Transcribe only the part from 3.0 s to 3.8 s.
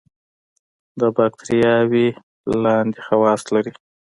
خواص لري.